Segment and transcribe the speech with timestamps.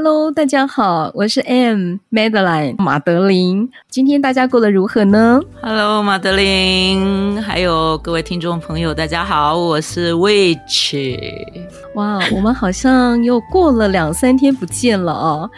[0.00, 3.68] Hello，大家好，我是 M Madeline 马德琳。
[3.90, 11.18] 今天大家过得如何呢？Hello，马德琳，还有各位听众朋友，大家好，我是 Witch。
[11.96, 15.50] 哇，我们好像又过了两三天不见了哦。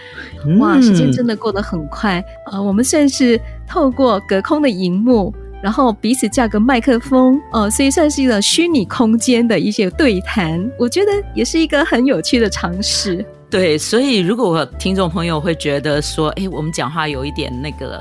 [0.59, 2.63] 哇，时间真的过得很快啊、呃！
[2.63, 3.39] 我们算是
[3.69, 10.67] 透过隔空的荧幕，然后彼此架个麦克风哦、呃，所以算是一个虚拟空间的一些对谈。
[10.79, 13.23] 我觉得也是一个很有趣的尝试。
[13.51, 18.01] 对，所以如果我听众朋友会觉得说，哎，我们讲话有一点那个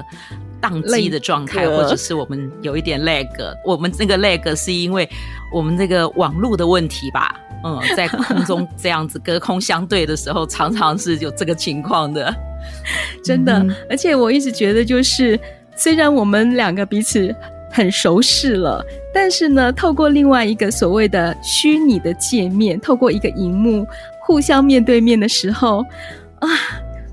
[0.62, 3.28] 宕机的状态，或者是我们有一点 lag，
[3.66, 5.10] 我们那个 lag 是因为
[5.52, 7.36] 我们这个网络的问题吧？
[7.66, 12.32] 嗯，在空中 这样子隔空相对的时候，常常是有这个情况的，
[13.26, 13.58] 真的。
[13.58, 15.38] 嗯、而且我一直觉得，就是
[15.76, 17.36] 虽然我们两个彼此
[17.72, 23.84] 很熟识了，但是呢，透过另外一个所谓的虚拟的界面，透过一个荧幕。
[24.30, 25.80] 互相面对面的时候，
[26.40, 26.48] 啊，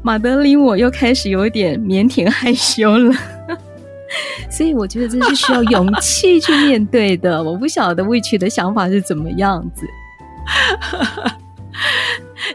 [0.02, 3.14] 马德琳，我又开始有点腼腆害羞了，
[4.52, 7.42] 所以我觉得这是需要勇气去面对的。
[7.42, 9.86] 我不晓得 Witch 的想法是怎么样子。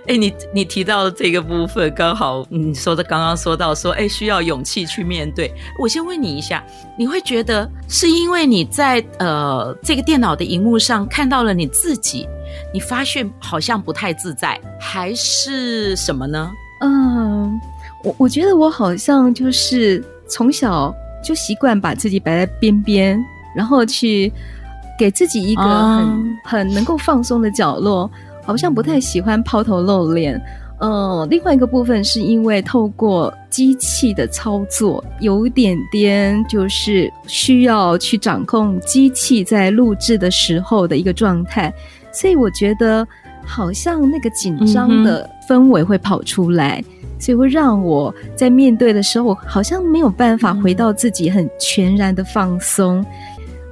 [0.08, 5.54] 哎，你你提到的这个部分，刚好你说的刚刚说到说，哎，需要勇气去面对。
[5.80, 6.64] 我先问你一下，
[6.98, 12.28] 你会觉得是因为你在呃这个电脑的荧幕上看到了你自己？
[12.74, 16.52] 你发现好像不太自在，还是什么呢？
[16.82, 17.62] 嗯，
[18.04, 20.94] 我我觉得我好像就是从小
[21.24, 23.24] 就习惯把自己摆在边边，
[23.56, 24.34] 然后去
[24.98, 28.10] 给自己一个很、嗯、很能够放松的角落，
[28.44, 30.42] 好像不太喜欢抛头露脸。
[30.80, 41.72] 呃，另外一个部分是因为透过机器的操作，有一点点就是需要去掌控机器在录制的时候的一个状态。
[42.12, 43.08] 所以我觉得
[43.46, 46.84] 好像那个紧张的氛围会跑出来，
[47.20, 53.06] 所以会让我在面对的时候，好像没有办法回到自己很全然的放松。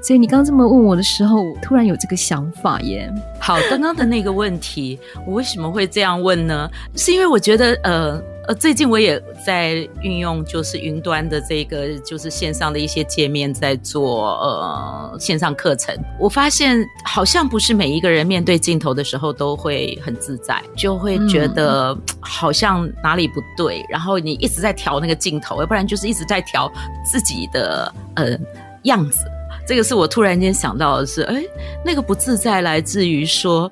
[0.02, 3.12] 所以你刚这么问我的时候，我突然有这个想法耶。
[3.40, 6.70] 好，刚刚的那个问题，我为什么会这样问呢？
[6.96, 8.22] 是因为我觉得，呃。
[8.50, 15.96] 呃，最近我也在运用，就是云端的这个，就是线上的一些界面，在做呃线上课程。
[16.20, 26.72] 我发现好像不是每一个人面对镜头的时候都会很自在，就会觉得好像哪里不对，嗯、然后你一直在调那个镜头，要不然就是一直在调
[27.06, 28.36] 自己的呃
[28.82, 29.20] 样子。
[29.70, 31.44] 这个是我突然间想到的是，哎，
[31.86, 33.72] 那个不自在来自于说，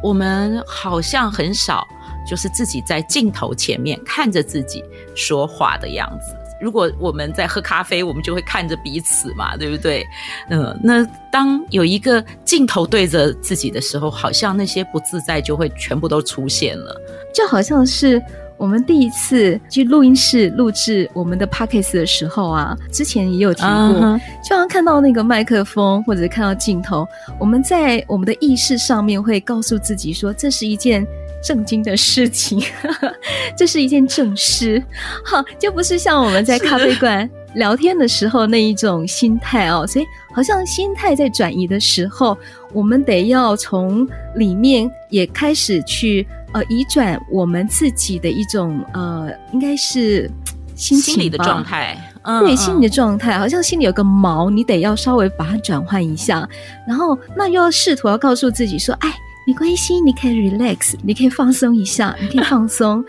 [0.00, 1.84] 我们好像很少。
[2.24, 4.84] 就是自己在镜头前面看着自己
[5.16, 6.36] 说话的样子。
[6.60, 10.06] 如果我们在喝咖啡，我们就会看着彼此嘛，对不对？
[10.48, 16.96] 嗯，那当有一个镜头对着自己的时候，好像那些不自在就会全部都出现了。
[17.34, 18.22] 就好像是
[18.62, 24.20] 我们第一次去录音室录制我们的 podcast 的时候啊，之前也有提过，uh huh.
[24.48, 27.04] 就好像看到那个麦克风或者看到镜头，
[27.40, 31.04] 我们在我们的意识上面会告诉自己说，这是一件。
[31.44, 32.62] 正经的事情，
[33.58, 34.80] 这是一件正事，
[35.24, 39.84] 好，就不是像我们在咖啡馆聊天的时候那一种心态哦。
[39.84, 42.38] 所以，好像心态在转移的时候，
[42.72, 44.06] 我们得要从
[44.36, 50.30] 里面也开始去呃移转我们自己的一种呃，应该是
[50.74, 56.48] 心情心理的状态，嗯，对，心理的状态，好像心里有个毛，你得要稍微把它转换一下，
[56.86, 59.12] 然后那又要试图要告诉自己说，哎。
[59.44, 63.04] 没关系，你可以 relax，你可以放松一下，你可以放松。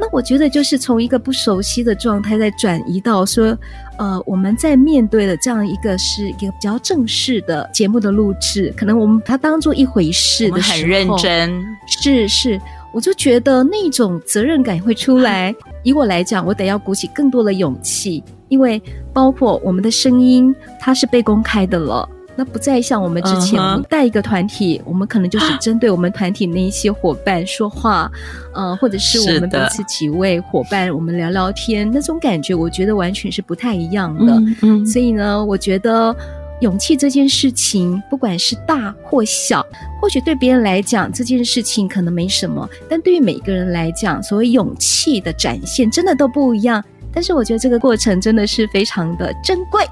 [0.00, 3.56] 那我觉得就是从一个不熟悉的状态，再转移到说，
[3.96, 11.64] 呃，我们在面对的这样一个是一个比较正式的节目的录制，可能我们把它当做一回事的时候，很认真。
[11.86, 12.60] 是是，
[12.96, 15.54] 我就觉得那种责任感会出来。
[15.84, 18.82] 以我来讲，我得要鼓起更多的勇气，因为
[19.12, 22.08] 包括我们的声音，它是被公开的了。
[22.34, 23.60] 那不再像我们之前
[23.90, 24.84] 带一个团体，uh huh.
[24.86, 28.10] 我们可能就是针对我们团体那一些伙伴说话，
[28.54, 34.32] 呃，或者是我们彼此几位伙伴，我们聊聊天，那种感觉，我觉得完全是不太一样的。
[34.32, 34.86] 嗯嗯。
[34.86, 36.16] 所以呢，我觉得
[36.60, 39.64] 勇气这件事情，不管是大或小，
[40.00, 46.82] 或许对别人来讲这件事情可能没什么，但对于每个人来讲，所谓勇气的展现，真的都不一样。
[47.12, 49.84] 但是我觉得这个过程真的是非常的珍贵。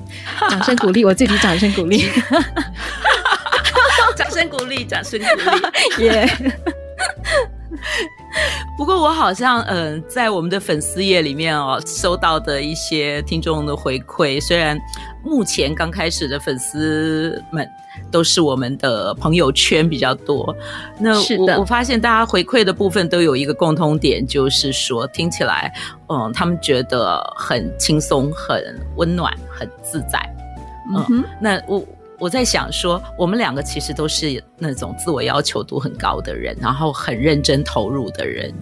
[0.50, 2.04] 掌声鼓励，我自己掌声鼓励。
[4.16, 5.26] 掌声鼓励，掌声鼓
[5.98, 6.28] 励，耶！
[8.80, 14.74] 不过我好像，嗯、呃，在我们的粉丝页里面哦，收到的一些听众的回馈，虽然
[15.22, 17.68] 目前刚开始的粉丝们
[18.10, 20.56] 都是我们的朋友圈比较多，
[20.98, 25.70] 那我我发现大家回馈的部分都有一个共通点，就是说听起来，
[26.08, 30.18] 嗯，他们觉得很轻松、很温暖、很自在，
[30.96, 31.84] 嗯，那我。
[32.20, 38.52] 我在想说，我们两个其实都是那种自我要求度很高的人，然后很认真投入的人，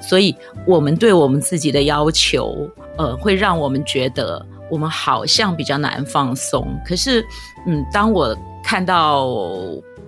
[0.00, 0.34] 所以
[0.64, 6.66] 我们对我们自己的要求，呃，会让我们觉得我们好像比较难放松。
[6.86, 7.24] 可是，
[7.66, 9.26] 嗯，当我看到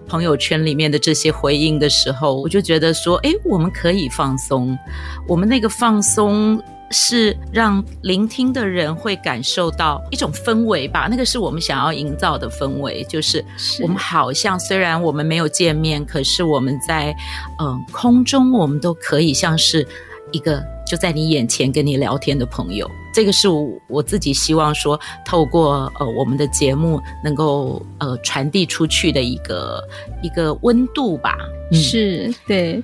[0.06, 4.78] 朋友圈里面的这些回应的时候，我就觉得说，诶，我们可以放松，
[5.26, 6.62] 我们那个放松。
[6.92, 13.44] 是让聆听的人会感受到一种氛围吧，那个是我们想要营造的氛围，就是
[13.80, 17.14] 我们好像虽然我们没有见面，可是我们在
[17.60, 19.86] 嗯、呃、空中，我们都可以像是
[20.32, 22.90] 一个就在你眼前跟你聊天的朋友。
[23.14, 29.82] 这个是我我自己希望说，透过呃我们的节目能够呃传递出去的一个
[30.22, 31.36] 一个温度吧。
[31.72, 32.82] 是，对。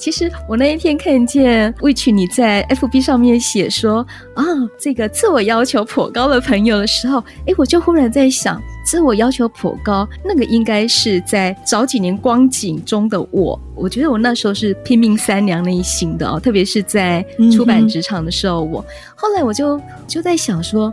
[0.00, 3.98] 其实我那一天看见 Witch 你在 FB 上面写说
[4.34, 4.42] 啊，
[4.78, 13.60] 这个自我要求颇高的朋友的时候，诶，我就忽然在想，自我要求颇高，那个应该是在早几年光景中的我。
[13.74, 17.22] 我觉得我那时候是拼命三娘那一型的哦，特别是在
[17.54, 20.90] 出版职场的时候，我、嗯、后来我就就在想说。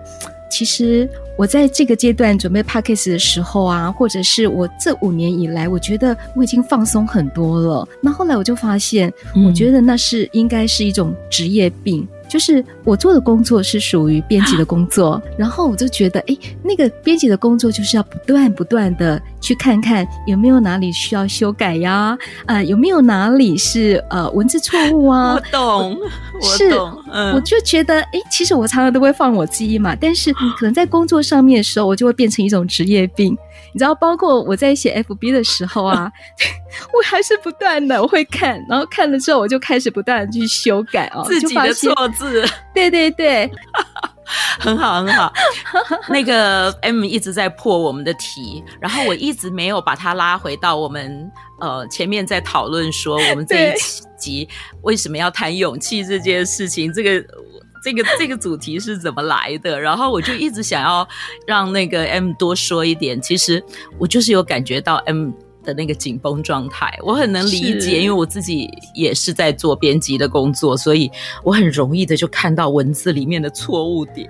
[0.49, 7.87] 其实我在这个阶段准备 Podcast 的时候啊，或者是我这五年以来，我觉得我已经放松很多了。
[8.01, 9.11] 那后来我就发现，
[9.47, 12.07] 我觉得那是应该是一种职业病。
[12.29, 25.35] 就是我做的工作是属于编辑的工作，然后我就觉得，哎，那个编辑的工作就是要不断不断的去看看有没有哪里需要修改呀，呃，有没有哪里是呃文字错误啊？
[25.39, 25.97] 我懂，
[26.41, 33.37] 我懂，嗯，我就觉得，哎，其实我常常都会放我自己嘛，但是可能在工作上面的时候，我就会变成一种职业病。
[33.73, 36.11] 你知道，包括我在写 FB 的时候啊，
[36.93, 42.43] 我还是不断的我会看，然后看了之后，我就开始不断的去修改哦，自己的错字，
[42.73, 43.49] 对对对，
[44.59, 45.31] 很 好很好。
[46.09, 53.73] 那个 M 一直在破我们的题，然后我一直没有把它拉回到我们呃前面在讨论说我们这一
[54.17, 54.47] 集
[54.81, 57.25] 为什么要谈勇气这件事情，这个。
[57.83, 59.79] 这个这个主题是怎么来的？
[59.79, 61.07] 然后我就一直想要
[61.45, 63.21] 让那个 M 多说一点。
[63.21, 63.63] 其实
[63.99, 65.29] 我就是有感觉到 M
[65.67, 71.11] 的那个紧绷状态，我很能理解，因为我自己也是在做编辑的工作，所以
[71.43, 74.25] 我很容易的就看到文字里面的错误点。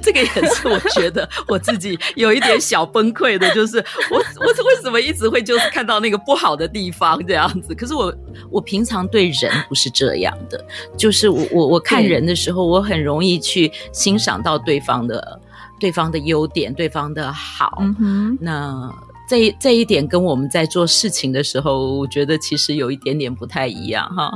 [0.00, 3.76] 这个也是我觉得我自己有一点小崩溃的，就是
[4.10, 7.74] 我我为什么一直会就是看到那个不好的地方这样子？
[7.74, 8.14] 可是我
[8.50, 10.64] 我平常对人不是这样的，
[10.96, 15.38] 就是我我我看人的时候，我很容易去欣赏到对方的
[15.78, 17.76] 对方的优点，对方的好。
[17.80, 18.90] 嗯哼，那
[19.28, 24.32] 这这一点跟我们在做事情的时候，我觉得其实有一点点不太一样哈。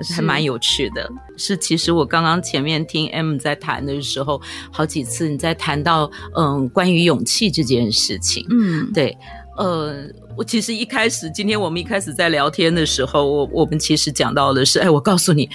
[0.00, 9.16] 是还蛮有趣的，是其实我刚刚前面听 M 在谈的时候，好几次你在谈到嗯关于勇气这件事情，嗯，对，
[9.56, 10.04] 呃，
[10.36, 15.50] 我其实一开始今天我们一开始在聊天的时候，我我们其实讲到的是，哎，我告诉你，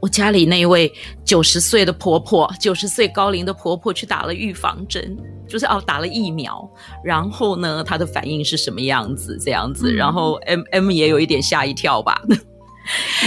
[0.00, 0.92] 我家里那一位
[1.24, 5.16] 九十岁的婆婆，九十岁高龄的婆婆去打了预防针，
[5.48, 6.68] 就是哦打了疫苗，
[7.02, 9.38] 然后呢，她的反应是什么样子？
[9.40, 12.22] 这样子，然后 M M 也有一点吓一跳吧。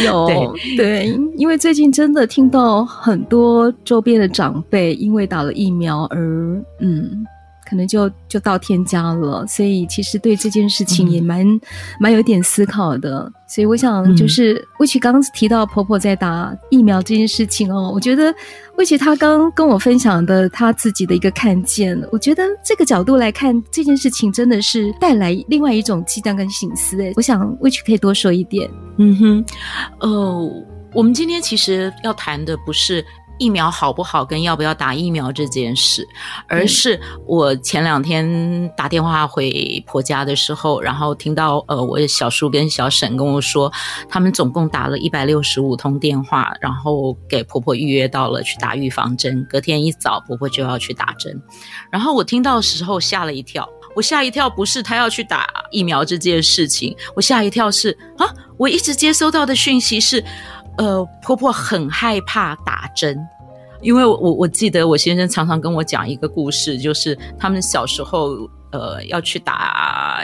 [0.03, 0.25] 有
[0.75, 6.17] 对，对，因为最近真的听到很多周边的长辈因为打了疫苗而
[6.79, 7.25] 嗯。
[7.71, 11.61] 可能就就到天家了，所以其实对这件事情也蛮、嗯、
[12.01, 13.31] 蛮有点思考的。
[13.47, 18.33] 所以我想，就是魏琪刚刚提到婆婆在打疫苗这件事情哦，我觉得
[18.77, 26.97] 魏琪她刚跟我分享的她自己的一个看见，我觉得这个角度来看这件事情，真的是带来另外一种激荡跟醒思。
[27.01, 28.69] 诶，我想魏琪可以多说一点。
[28.97, 29.45] 嗯哼，
[30.01, 30.51] 哦，
[30.93, 33.01] 我们今天其实要谈的不是。
[33.41, 36.07] 疫苗好不好，跟要不要打疫苗这件事，
[36.47, 43.71] 而是我前两天打电话回婆家的时候，然后听到呃，我的小叔跟小婶跟我说，
[44.07, 51.41] 他们总共打了一百六十五通电话，然后给婆婆预约到了去打预防针，隔天一早婆婆就要去打针，
[51.89, 60.23] 然后我听到的时候吓了一跳，我吓一跳不是她要去打疫苗这件事情，我吓一跳是啊，我一直接收到的讯息是。
[60.77, 63.17] 呃，婆婆很害怕打针，
[63.81, 70.23] 因为我我记得我先生常常跟我讲一个故事，就是他们小时候呃要去打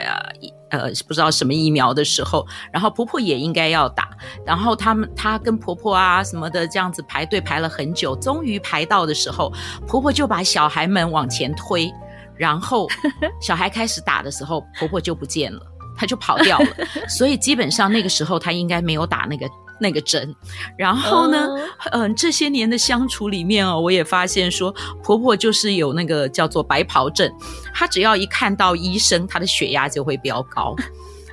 [0.70, 4.08] 呃不知道什么疫苗的时候，然后婆婆也应该要打，
[4.44, 9.52] 然后他们她跟婆婆啊什么的这样子排队排了很久，终于排到的时候，
[9.86, 11.92] 婆婆就把小孩们往前推，
[12.36, 12.88] 然后
[13.40, 15.60] 小孩开始打的时候，婆婆就不见了，
[15.96, 16.66] 她就跑掉了，
[17.08, 19.46] 所以基本上那个时候她应该没有打那个。
[19.80, 20.34] 那个针，
[20.76, 21.48] 然后呢，
[21.92, 27.32] 嗯、呃，这些年的相处里面哦，我也发现说，婆婆就是有那个叫做白袍症，
[27.74, 30.74] 她只要一看到医生，她的血压就会飙高，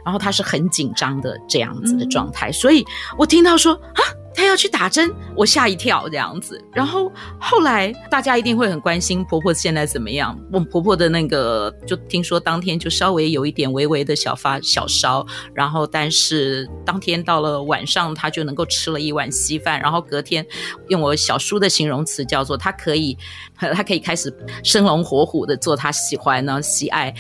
[0.04, 2.86] 然后她是很紧张的这样子的状态，嗯、所以
[3.18, 4.02] 我听到说啊。
[4.36, 6.62] 她要去打针，我吓一跳这样子。
[6.74, 10.38] 然后后来大家一定会很关心婆婆现在怎么样。
[10.51, 19.80] 我婆婆的那个，就听说当天就稍微有一点微微的小发小烧，然后但是当天到了晚上，她就能够吃了一碗稀饭。
[19.80, 20.46] 然后隔天，
[20.89, 23.18] 用我小叔的形容词叫做她可以，
[23.58, 24.32] 她可以开始
[24.63, 27.13] 生龙活虎的做她喜欢呢喜爱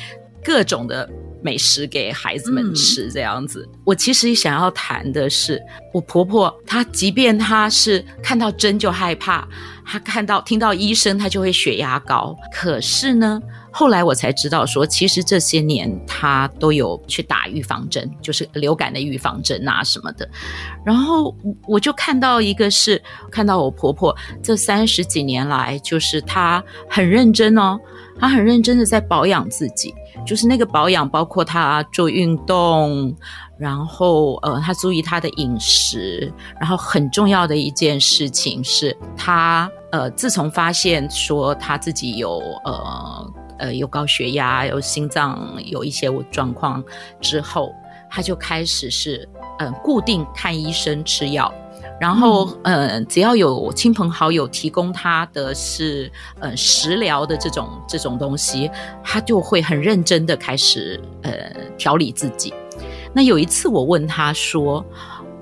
[0.43, 1.09] 各种的。
[1.41, 3.67] 美食给孩子们吃，这样子。
[3.71, 5.61] 嗯、我其实想要谈的是，
[5.93, 9.47] 我婆婆她，即便她是看到针就害怕，
[9.85, 12.35] 她看到听到医生她就会血压高。
[12.51, 20.27] 可是呢，后来我才知道说，其实这些年她都有去打预防针，就是流感的预防针啊什么的。
[20.85, 21.35] 然后
[21.67, 27.79] 我就看到一个是，看到我婆婆这三十几年来，就是她很认真哦，
[28.19, 29.93] 他很认真的在保养自己。
[30.25, 33.13] 就是那个保养，包括他做运动，
[33.59, 46.83] 然后呃，他注意他的饮食，然后很重要的一件事情是他呃，自从发现说他自己有呃呃有高血压、有心脏有一些状况
[47.21, 47.71] 之后，
[48.09, 49.29] 他就开始是
[49.59, 51.53] 嗯、呃、固定看医生吃药。
[51.99, 58.69] 然后，嗯、呃，只要有亲朋好友提供他的是，呃，食疗的这种这种东西，
[59.03, 61.31] 他就会很认真的开始，呃，
[61.77, 62.53] 调理自己。
[63.13, 64.83] 那有一次我问他说，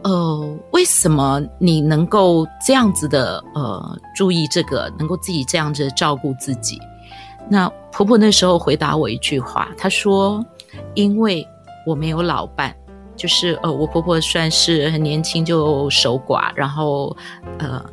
[0.03, 6.79] 呃，为什么你能够这样子的，呃，注意这个，能够自己这样子照顾自己？
[7.49, 10.45] 那婆婆那时候回答我一句话，她说
[10.93, 11.45] ：“因为
[11.85, 12.73] 我没有老伴。”
[13.15, 17.15] 就是呃，我婆婆算是很年轻就守寡，然后
[17.59, 17.83] 呃，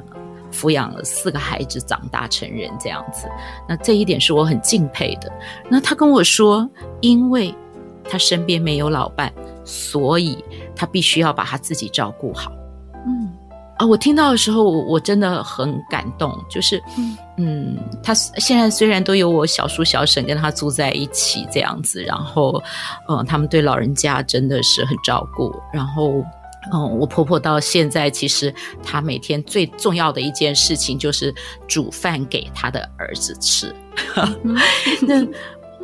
[0.52, 3.28] 抚养了四个孩子长大成人这样子。
[3.68, 5.32] 那这一点是我很敬佩的。
[5.68, 6.68] 那她跟我说，
[7.00, 7.54] 因为
[8.04, 9.32] 她身边没有老伴，
[9.64, 12.50] 所以她必须要把她自己照顾好。
[13.06, 13.30] 嗯。
[13.80, 16.38] 啊，我听到的时候，我真的很感动。
[16.50, 22.62] 就是，嗯，嗯，他现在虽然都有我小叔小婶跟他住在一起这样子，然后，
[23.08, 25.50] 嗯，他们对老人家真的是很照顾。
[25.72, 26.22] 然后，
[26.75, 31.34] 嗯，我婆婆到现在其实她每天最重要的一件事情就是
[31.66, 33.75] 煮饭给她的儿子吃。
[35.00, 35.26] 那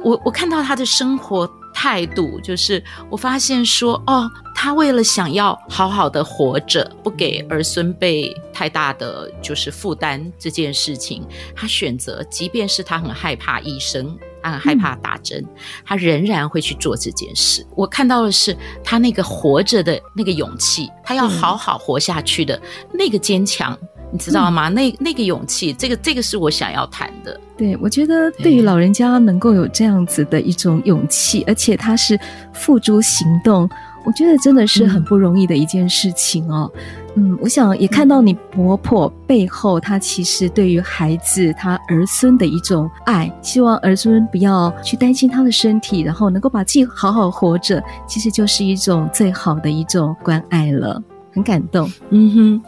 [0.05, 4.31] 我我看到她的生活态度，就是我发现说，哦。
[4.59, 11.23] 他为了想要好好的活着，不给儿孙辈太大的就是负担这件事情，
[11.55, 15.49] 他选择，即便是他很害怕医生，他很害怕打针，嗯、
[15.85, 17.65] 他仍然会去做这件事。
[17.77, 22.59] 我看到的是他那个活着的那个勇气，他要好好活下去的
[22.95, 24.69] 那个坚强，嗯、你知道吗？
[24.69, 27.39] 那那个勇气，这个这个是我想要谈的。
[27.57, 32.19] 对，我觉得对于老人家能够有这样子的一种勇气，而且他是
[32.53, 33.69] 付诸行动。
[34.05, 36.71] 我觉得真的是很不容易的一件事情哦，
[37.17, 52.63] 嗯，嗯，我想也看到你婆婆背后，她其实对于孩子、她儿孙的一种爱，希望儿孙不要去担心他的身体，然后能够把自己好好活着，其实就是一种最好的一种关爱了，很感动，嗯哼。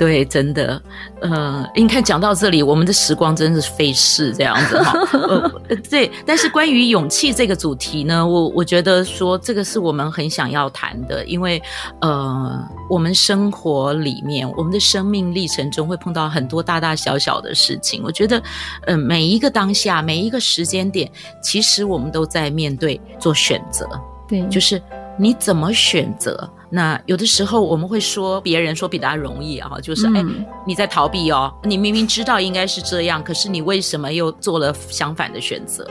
[0.00, 0.80] 对，真的，
[1.20, 4.98] 呃，你看讲到这里，我们的时光真的是飞逝这样子哈。
[5.12, 11.62] 呃， 对，但是关于勇气这个主题呢，我我觉得说这个是我们很想要谈的，因为
[12.00, 18.02] 呃，我们生活里面，我们的生命历程中会碰到很多大大小小的事情。
[18.02, 18.42] 我觉得，
[18.86, 23.86] 呃，每一个当下，每一个时间点，其实我们都在面对做选择。
[24.26, 24.80] 对，就是
[25.18, 26.50] 你怎么选择。
[26.72, 35.84] 那有的时候我们会说别人说比他容易啊，就是哎、嗯，你在逃避哦，你明明知道应该是这样，可是你为什么又做了相反的选择？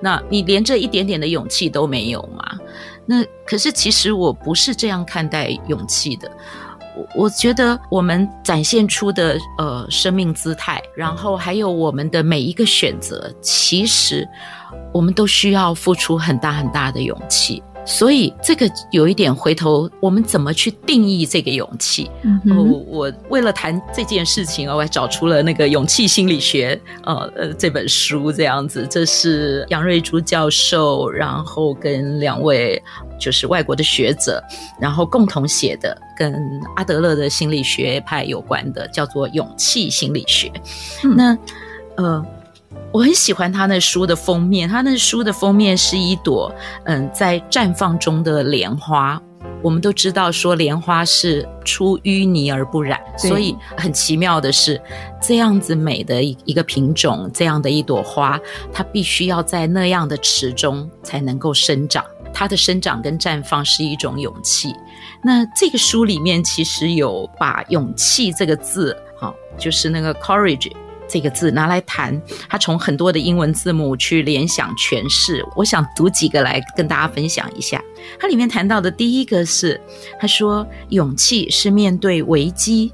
[0.00, 2.58] 那你连这一点点的勇气都没有吗？
[3.06, 6.30] 那可是其实我不是这样看待勇气的，
[6.96, 14.28] 我我觉得我们展现出的呃生命姿态，然后还有我们的每一个选择，其实
[14.92, 17.62] 我们都需要付出很大很大的勇气。
[17.86, 22.10] 所以这个有一点回头，我们怎么去定义这个勇气？
[22.22, 26.74] 嗯、哦，我为了谈这件事情，我还找出了那个《勇气心理学》
[27.04, 32.82] 呃呃这本书，这样子，这是杨瑞珠教授，然后跟两位
[33.20, 34.42] 就是外国的学者，
[34.80, 36.34] 然后共同写的，跟
[36.76, 40.48] 阿德勒的心理学派有关的，叫做《勇气心理学》。
[41.04, 41.38] 嗯、那
[41.96, 42.26] 呃。
[42.94, 49.20] 我很喜欢他那书的封面，他那书的封面是一朵嗯在绽放中的莲花。
[49.64, 54.80] 我们都知道说莲花是出淤泥而不染，所以很奇妙的是，
[55.20, 58.38] 这样子美的一一个品种，这样的一朵花，
[58.72, 62.04] 它必须要在那样的池中才能够生长。
[62.32, 64.72] 它的生长跟绽放是一种勇气。
[65.20, 70.70] 那这个书里面其实有把勇气这个字，好，就是那个 courage。
[71.06, 75.44] 这个字拿来谈，他从很多的英文字母去联想诠释。
[75.54, 77.80] 我想读几个来跟大家分享一下。
[78.18, 79.80] 它里面谈到的第一个是，
[80.18, 82.92] 他说勇气是面对危机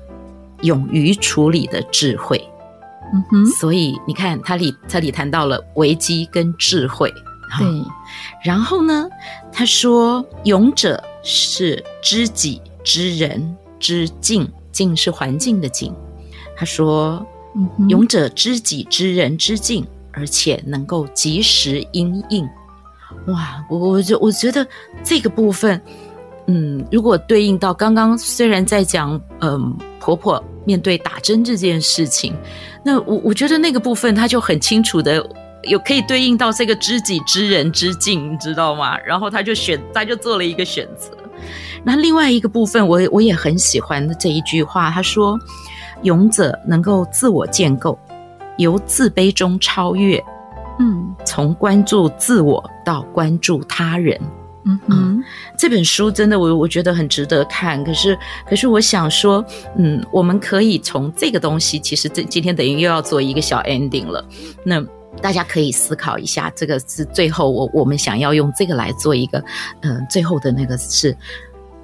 [0.62, 2.47] 勇于处理的智慧。
[3.12, 7.12] 嗯哼，所以你看，他里他里谈到了危机跟智慧。
[7.59, 7.67] 对，
[8.45, 9.09] 然后呢，
[9.52, 15.95] 他说勇者是知己知人知境，境是环境的境。
[16.57, 17.25] 他说。
[17.88, 22.49] 勇者知己知人知境，而且能够及时应应。
[23.26, 24.66] 哇，我我觉我觉得
[25.02, 25.80] 这个部分，
[26.47, 32.33] 嗯，如果对应到刚刚虽然在讲，嗯，婆婆面对打针这件事情，
[32.85, 35.28] 那我我觉得那个部分她就很清楚的
[35.64, 38.97] 有可以对应到这个知己知人知境，你知道吗？
[39.00, 41.11] 然后他就选，他就做了一个选择。
[41.83, 45.37] 那另外一个部分，我我也很喜欢的这一句话，他说。
[46.02, 47.99] 勇者能够自我建构，
[48.59, 50.23] 由自卑中超越，
[50.78, 54.19] 嗯，从关注自我到关注他人，
[54.64, 55.25] 嗯哼嗯，
[55.57, 57.83] 这本书真的我我觉得很值得看。
[57.85, 59.45] 可是，可是我想说，
[59.76, 64.25] 嗯，我们可以从这个东西，其实这今天等于又要做一个小 ending 了。
[64.64, 64.83] 那
[65.21, 69.39] 大家可以思考一下，这个是最后我我们想要用这个来做一个，
[69.80, 71.15] 嗯、呃，最后的那个是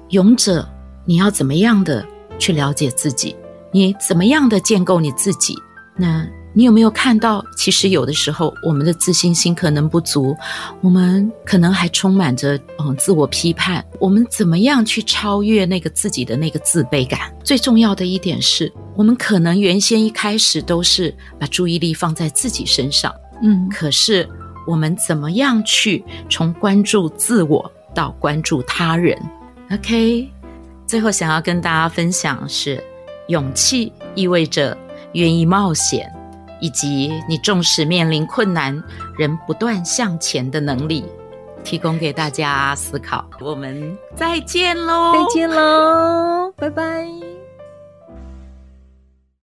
[0.09, 0.67] 勇者，
[1.05, 2.05] 你要怎么样的
[2.39, 3.35] 去了解自己？
[3.71, 5.55] 你怎么样的建构你自己？
[5.95, 10.35] 那你有没有看到，其实有的时候我们的自信心可能不足，
[10.81, 13.83] 我们可能还充满着嗯自我批判。
[13.99, 17.19] 我们怎么样去超越那个自己的那个自卑感？
[17.43, 24.27] 最重要的一点是，我们可能原先一开始都是把注意力放在自己身上，嗯，可是
[24.65, 29.15] 我们怎么样去从关注自我到关注他人
[29.71, 30.27] ？OK，
[30.87, 32.83] 最后想要跟大家分享是。
[33.27, 34.77] 勇气意味着
[35.13, 36.11] 愿意冒险，
[36.59, 38.81] 以及你纵使面临困难
[39.17, 41.05] 仍不断向前的能力，
[41.63, 43.25] 提供给大家思考。
[43.39, 45.13] 我们再见喽！
[45.13, 46.51] 再见喽！
[46.57, 47.36] 拜拜。